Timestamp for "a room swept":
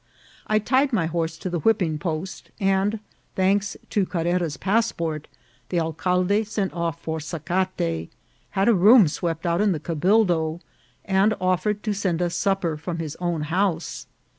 8.67-9.45